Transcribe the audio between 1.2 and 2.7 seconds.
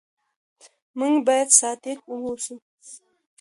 بايد صادق اوسو.